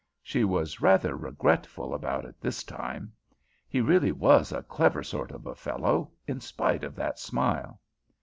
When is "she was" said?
0.23-0.81